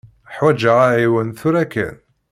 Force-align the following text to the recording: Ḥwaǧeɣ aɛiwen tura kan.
Ḥwaǧeɣ 0.35 0.77
aɛiwen 0.87 1.29
tura 1.39 1.63
kan. 1.73 1.95